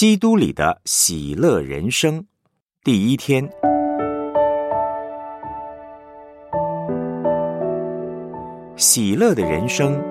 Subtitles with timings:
[0.00, 2.24] 基督里的喜乐人生，
[2.82, 3.46] 第一天，
[8.76, 10.02] 喜乐的人生，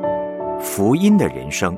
[0.60, 1.76] 福音的人生。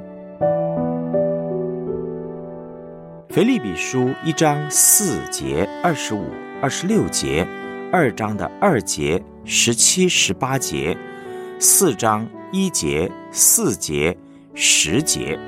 [3.30, 6.26] 腓利比书一章四节二十五、
[6.62, 7.48] 二十六节，
[7.94, 10.98] 二章的二节十七、十八节，
[11.60, 14.18] 四章一节、四节、
[14.54, 15.40] 十节。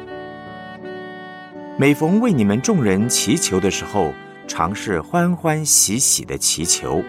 [1.75, 4.13] 每逢为你们众人祈求的时候，
[4.47, 7.03] 常是欢欢喜喜的祈求，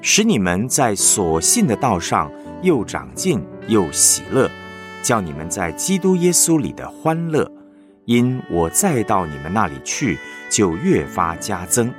[0.00, 2.28] 使你们在所信的道上
[2.62, 4.50] 又长进又喜乐，
[5.04, 7.48] 叫你们在基督耶稣里的欢乐，
[8.06, 10.18] 因我再到你们那里去，
[10.50, 11.94] 就越发加增。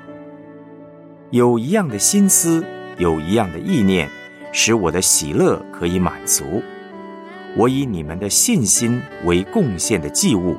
[1.32, 2.66] 有一样的心思，
[2.98, 4.10] 有一样的意念，
[4.52, 6.62] 使我的喜乐可以满足。
[7.56, 10.58] 我以你们的信心为贡献的祭物。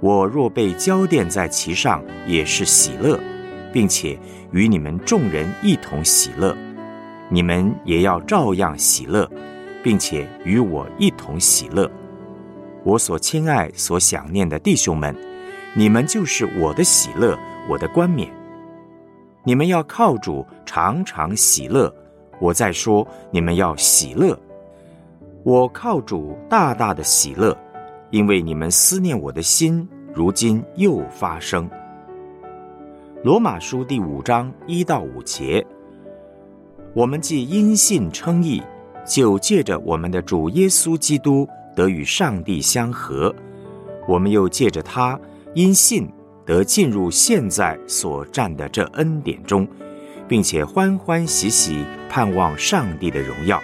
[0.00, 3.18] 我若被浇奠在其上，也是喜乐，
[3.72, 4.18] 并且
[4.52, 6.56] 与你们众人一同喜乐。
[7.28, 9.28] 你们也要照样喜乐，
[9.82, 11.90] 并且与我一同喜乐。
[12.84, 15.16] 我所亲爱、所想念的弟兄们，
[15.74, 17.36] 你们就是我的喜乐，
[17.68, 18.30] 我的冠冕。
[19.44, 21.92] 你们要靠主常常喜乐。
[22.38, 24.38] 我在说，你们要喜乐。
[25.42, 27.56] 我靠主大大的喜乐。
[28.16, 31.68] 因为你们思念我的心，如今又发生。
[33.22, 35.62] 罗马书第五章一到五节，
[36.94, 38.62] 我们既因信称义，
[39.06, 43.30] 就借着我们的主耶稣基督得与上帝相合；
[44.08, 45.20] 我们又借着他
[45.52, 46.08] 因信
[46.46, 49.68] 得进入现在所占的这恩典中，
[50.26, 53.62] 并且欢欢喜喜盼望上帝的荣耀。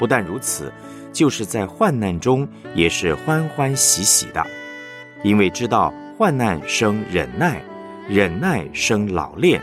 [0.00, 0.72] 不但如此。
[1.12, 4.44] 就是在患难中也是欢欢喜喜的，
[5.22, 7.60] 因为知道患难生忍耐，
[8.08, 9.60] 忍耐生老练，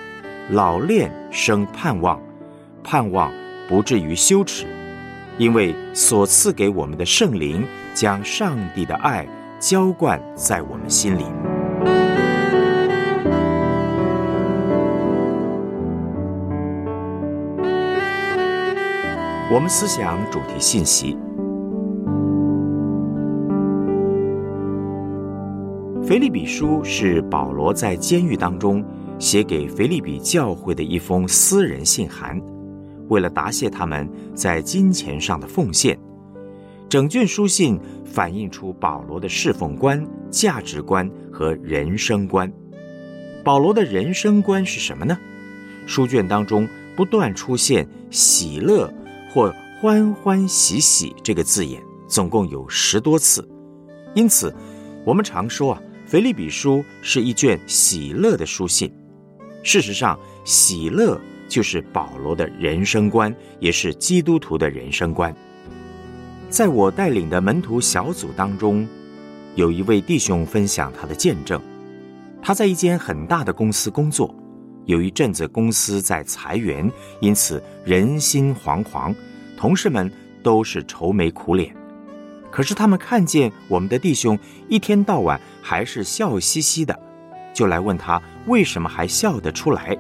[0.52, 2.20] 老练生盼望，
[2.84, 3.32] 盼望
[3.68, 4.66] 不至于羞耻，
[5.38, 9.28] 因为所赐给我们的圣灵将上帝的爱
[9.60, 11.26] 浇灌在我们心里。
[19.52, 21.18] 我们思想主题信息。
[26.08, 28.86] 腓利比书是保罗在监狱当中
[29.18, 32.40] 写给腓利比教会的一封私人信函，
[33.08, 35.98] 为了答谢他们在金钱上的奉献。
[36.88, 42.54] 整卷书信反映出保罗的侍奉观、价值观和人生观。
[43.44, 45.18] 保罗的人生观是什么呢？
[45.88, 48.94] 书卷当中不断出现“喜乐”
[49.34, 49.52] 或
[49.82, 53.48] “欢欢喜喜”这个字眼，总共有十多次。
[54.14, 54.54] 因此，
[55.04, 55.82] 我们常说啊。
[56.16, 58.90] 腓利比书是一卷喜乐的书信。
[59.64, 65.36] 事实上，喜乐就是保罗的人生观，也是基督徒的人生观。
[66.50, 68.88] 在我带领的门徒小组当中，
[69.56, 71.62] 有一位弟兄分享他的见证。
[72.42, 74.34] 他在一间很大的公司工作，
[74.86, 76.90] 有一阵子公司在裁员，
[77.20, 79.14] 因此人心惶惶，
[79.58, 80.10] 同事们
[80.42, 81.76] 都是愁眉苦脸。
[82.56, 84.40] 可是他们看见我们的弟兄
[84.70, 86.98] 一天到晚还是笑嘻嘻的，
[87.54, 89.94] 就来问他为什么还笑得出来。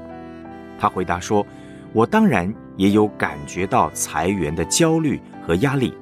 [0.79, 1.45] 他回答说
[1.91, 5.93] ：“我当然也有感觉到裁员的焦虑和压力，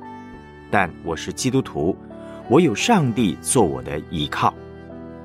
[0.69, 1.97] 但我是基督徒，
[2.47, 4.53] 我有上帝做我的依靠，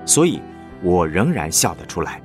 [0.06, 0.40] 所以
[0.82, 2.22] 我仍然笑得出来。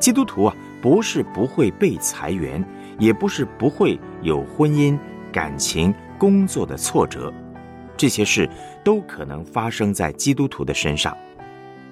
[0.00, 2.64] 基督徒啊，不是不会被裁员，
[2.98, 4.98] 也不是不会有婚姻、
[5.30, 7.32] 感情、工作的挫折。”
[7.96, 8.48] 这些事
[8.84, 11.16] 都可能发生在基督徒的身上，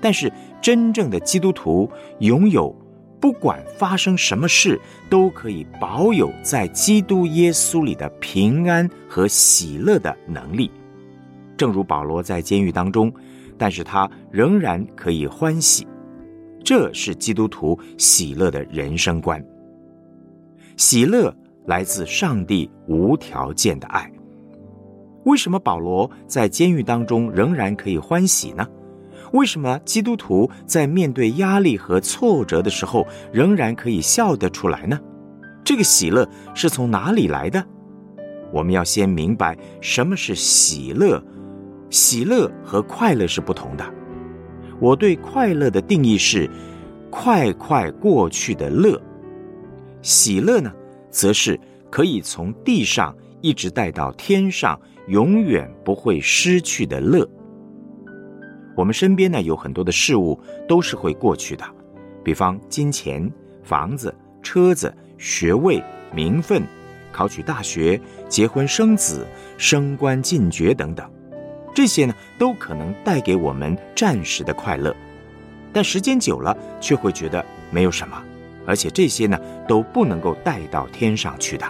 [0.00, 2.74] 但是真正的基督徒拥有
[3.20, 10.70] 不管发生什么事都可以保有在基督耶稣里的平安和喜乐的能力。
[11.56, 13.12] 正如保罗在监狱当中，
[13.58, 15.86] 但是他仍然可以欢喜，
[16.64, 19.44] 这是基督徒喜乐的人生观。
[20.78, 21.34] 喜乐
[21.66, 24.10] 来自上帝无条件的爱。
[25.30, 28.66] 为什么保罗在监狱当中仍然可以欢喜呢？
[29.32, 34.98] 为什么基督徒在面对压力和挫折的时候仍然可以笑得出来呢？
[35.62, 37.64] 这个喜乐是从哪里来的？
[38.52, 41.22] 我们要先明白什么是喜乐。
[41.90, 43.84] 喜乐和快乐是不同的。
[44.80, 46.50] 我对快乐的定义是
[47.08, 49.00] 快快过去的乐。
[50.02, 50.72] 喜乐呢，
[51.08, 51.56] 则是
[51.88, 54.76] 可以从地上一直带到天上。
[55.10, 57.28] 永远不会失去的乐。
[58.76, 61.64] 我们身边呢有很多的事物都是会过去的，
[62.22, 63.28] 比方金钱、
[63.64, 65.82] 房子、车子、学位、
[66.14, 66.62] 名分、
[67.10, 69.26] 考取大学、结婚生子、
[69.58, 71.10] 升官进爵等等，
[71.74, 74.94] 这些呢都可能带给我们暂时的快乐，
[75.72, 78.22] 但时间久了却会觉得没有什么，
[78.64, 79.36] 而且这些呢
[79.66, 81.66] 都不能够带到天上去的。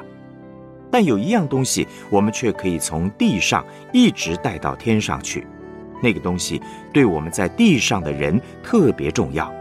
[0.91, 5.47] 但有一样东西，我们却可以从地上一直带到天上去。
[6.03, 6.61] 那个东西
[6.93, 9.53] 对我们在地上的人特别重要，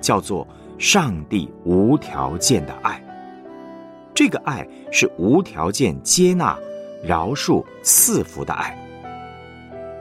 [0.00, 3.02] 叫做上帝无条件的爱。
[4.12, 6.58] 这个爱是无条件接纳、
[7.04, 8.76] 饶恕、赐福的爱。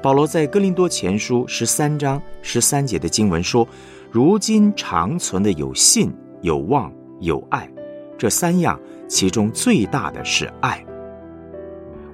[0.02, 3.68] 保罗在哥林多前书十三章十三节的经文说
[4.10, 6.12] ：“如今长存的有信、
[6.42, 7.70] 有望、有爱，
[8.18, 10.86] 这三样，其中最大的是爱。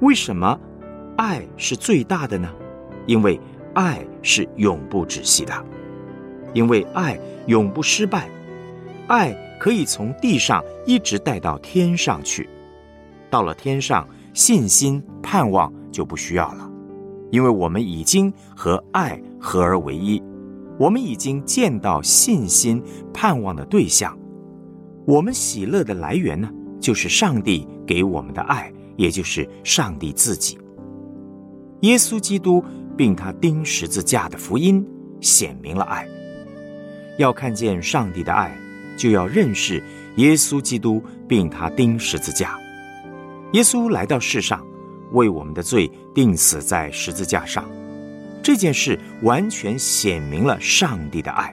[0.02, 0.60] 为什么
[1.18, 2.50] 爱是最大的呢？
[3.06, 3.40] 因为。”
[3.74, 5.66] 爱是永不止息的，
[6.54, 8.30] 因为爱永不失败，
[9.08, 12.48] 爱可以从地上一直带到天上去。
[13.32, 16.70] 到了天上，信心、盼望就不需要了，
[17.32, 20.22] 因为我们已经和爱合而为一，
[20.78, 22.80] 我们已经见到信心、
[23.12, 24.16] 盼望的对象。
[25.08, 26.48] 我们喜乐的来源呢，
[26.84, 30.60] 就是上帝给我们的爱，也就是上帝自己。
[31.82, 32.62] 耶稣基督。
[32.96, 34.86] 并他钉十字架的福音
[35.20, 36.08] 显明了爱。
[37.18, 38.56] 要看见上帝的爱，
[38.96, 39.82] 就要认识
[40.18, 42.56] 耶稣基督，并他钉十字架。
[43.54, 44.64] 耶稣来到世上，
[45.12, 47.68] 为我们的罪钉死在十字架上。
[48.44, 51.52] 这件事完全显明了上帝的爱。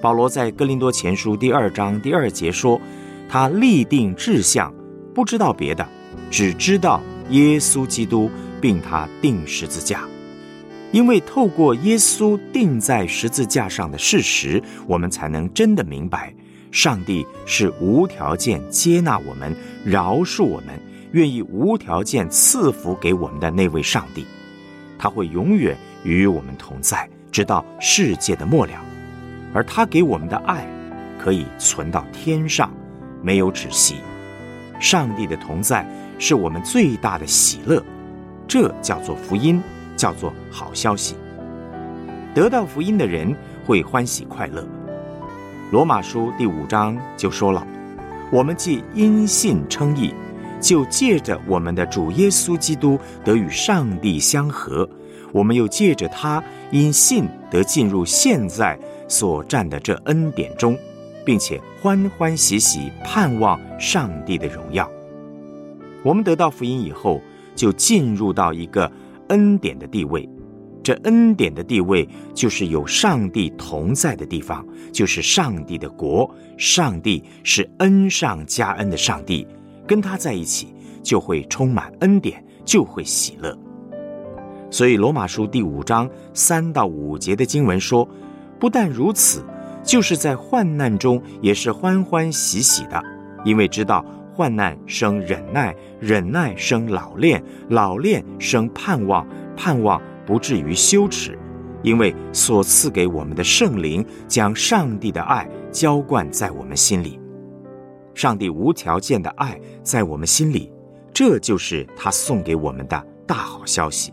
[0.00, 2.80] 保罗在哥林多前书第二章第二节说
[3.28, 4.72] ：“他立定志向，
[5.14, 5.86] 不知道别的，
[6.30, 8.30] 只知道耶稣基督，
[8.60, 10.02] 并他钉十字架。”
[10.90, 16.32] 因为透过耶稣钉在十字架上的事实，我们才能真的明白，
[16.72, 19.54] 上帝是无条件接纳我们、
[19.84, 20.80] 饶恕我们、
[21.12, 24.24] 愿意无条件赐福给我们的那位上帝。
[24.98, 28.72] 他会永远与我们同在，直到世界的末了。
[29.52, 30.66] 而他给我们的爱，
[31.18, 32.72] 可以存到天上，
[33.22, 33.96] 没有止息。
[34.80, 35.86] 上帝的同在
[36.18, 37.82] 是我们最大的喜乐，
[38.46, 39.62] 这叫做福音。
[39.98, 41.16] 叫做好消息，
[42.32, 43.34] 得到福音的人
[43.66, 44.64] 会欢喜快乐。
[45.72, 47.66] 罗马书第五章就说了
[48.30, 50.14] ：“我们既因信称义，
[50.60, 54.88] 就借着我们的主耶稣基督得与上帝相合；
[55.32, 58.78] 我们又借着他因信得进入现在
[59.08, 60.78] 所占的这恩典中，
[61.28, 64.90] 并且欢欢喜喜盼望上帝的荣耀。
[66.02, 67.20] 我们得到福音以后，
[67.54, 68.90] 就进入到一个。”
[69.28, 70.26] 恩典的地位，
[70.82, 76.34] 这恩典的地位就是有上帝同在的地方，就是上帝的国。
[76.56, 79.46] 上帝是恩上加恩的上帝，
[79.86, 80.72] 跟他在一起
[81.02, 83.54] 就会充满恩典，就会喜乐。
[84.70, 88.08] 所以罗马书第五章三到五节的经文说，
[88.58, 89.44] 不但如此，
[89.88, 93.02] 就是在患难中也是欢欢喜喜的，
[93.42, 94.04] 因为知道。
[94.30, 99.26] 患难生忍耐，忍耐生老练，老练生盼望，
[99.56, 101.36] 盼望不至于羞耻，
[101.82, 107.18] 因为所赐给我们的圣灵将上帝的爱浇灌在我们心里。
[108.14, 110.70] 上帝无条件的爱在我们心里，
[111.12, 114.12] 这就是他送给我们的大好消息。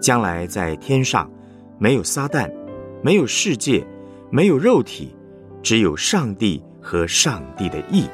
[0.00, 1.30] 将来在天上，
[1.78, 2.50] 没有撒旦，
[3.02, 3.86] 没有世界，
[4.30, 5.14] 没有肉体，
[5.62, 8.04] 只有上帝和上帝的意。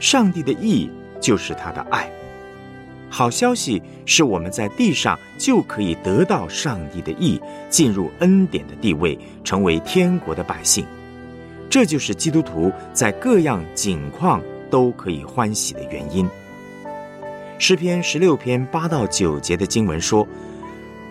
[0.00, 2.10] 上帝的意就是他的爱。
[3.10, 10.84] 好消息是我们在地上就可以得到上帝的意，进入恩典的地位，成为天国的百姓。
[11.68, 16.28] 这就是基督徒在各样境况都可以欢喜的原因。
[17.58, 20.26] 诗篇十六篇八到九节的经文说：“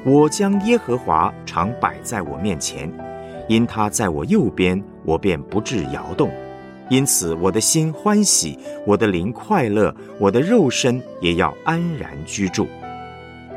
[0.03, 2.91] 我将耶和华常摆在我面前，
[3.47, 6.29] 因他在我右边，我便不致摇动。”
[6.89, 12.67] 因此，我的心欢喜，我的灵快乐，我的肉身也要安然居住。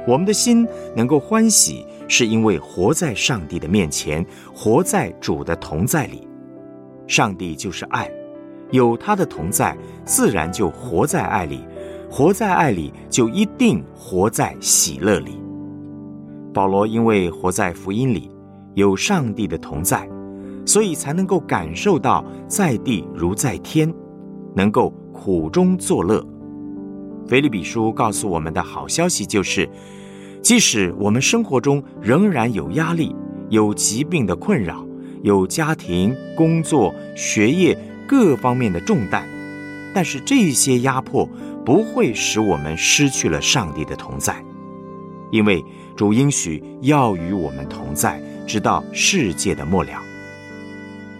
[0.07, 4.25] 我们的心能够欢喜，是因为活在上帝的面前，
[4.55, 6.26] 活在主的同在里。
[7.09, 8.09] 上帝就是爱，
[8.71, 11.59] 有他的同在，自然就活在爱里；
[12.09, 15.40] 活在爱里，就一定活在喜乐里。
[16.55, 18.31] 保罗因为活在福音里，
[18.76, 20.09] 有上帝的同在。
[20.68, 23.95] 所以才能够感受到在地如在天，
[24.52, 26.21] 能够苦中作乐。
[27.28, 29.71] 腓利比书告诉我们的好消息就是，
[30.42, 33.14] 即使我们生活中仍然有压力、
[33.49, 34.85] 有疾病的困扰，
[35.23, 37.78] 有家庭、工作、学业
[38.09, 39.25] 各方面的重担。
[39.95, 41.28] 但是这些压迫
[41.64, 44.45] 不会使我们失去了上帝的同在，
[45.30, 45.64] 因为
[45.95, 50.03] 主应许要与我们同在，直到世界的末了。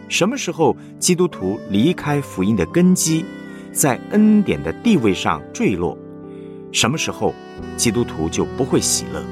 [0.09, 3.25] 什么时候基督徒离开福音的根基，
[3.73, 5.99] 在恩典的地位上坠落，
[6.71, 7.35] 什么时候
[7.77, 9.23] 基督徒就不会喜乐。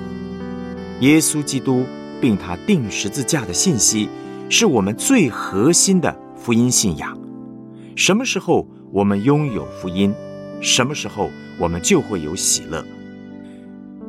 [1.01, 1.85] 耶稣基督
[2.21, 4.09] 并他钉十字架的信息，
[4.49, 7.17] 是我们最核心的福音信仰。
[7.95, 10.13] 什么时候我们拥有福音，
[10.61, 12.85] 什么时候我们就会有喜乐。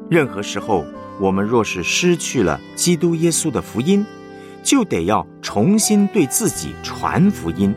[0.09, 0.83] 任何时候，
[1.19, 4.05] 我们若是失去了基督耶稣的福音，
[4.61, 7.73] 就得要重新对自己传福音，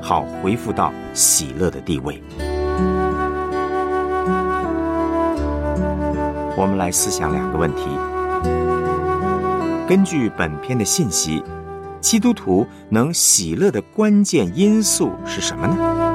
[0.00, 2.22] 好恢复到喜乐的地位。
[6.56, 7.82] 我们来思想两个问题。
[9.86, 11.42] 根据本篇的信息，
[12.00, 16.07] 基督徒能喜乐的关键因素是什么呢？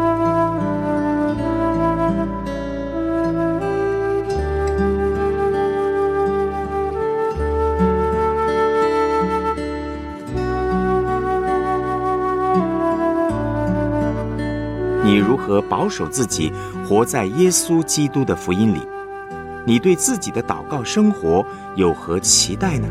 [15.54, 16.52] 和保守自己，
[16.90, 18.82] 活在耶稣基督的福音里？
[19.66, 21.46] 你对自己的祷告生活
[21.76, 22.88] 有何期待呢？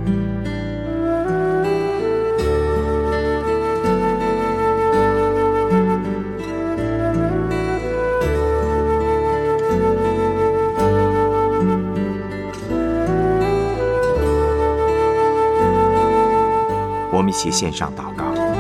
[17.11, 18.52] 我们一起献上祷告。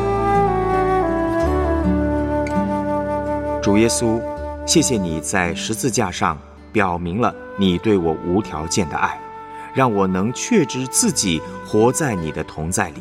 [3.73, 4.21] 主耶稣，
[4.67, 6.39] 谢谢你在十字架上
[6.75, 9.19] 表明了你对我无条件的爱，
[9.73, 13.01] 让我能确知自己活在你的同在里。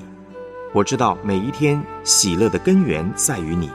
[0.71, 3.69] 我知道每一天喜乐的根源在于你，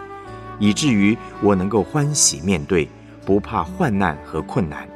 [0.59, 2.89] 以至于我能够欢喜面对，
[3.27, 4.89] 不怕患难和困难。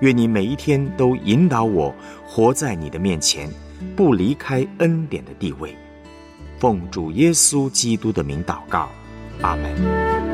[0.00, 1.94] 愿你每一天都引导我
[2.26, 3.48] 活在你的面前，
[3.94, 5.72] 不离开恩典的地位。
[6.58, 8.88] 奉主耶稣基督的名祷告，
[9.40, 10.31] 阿门。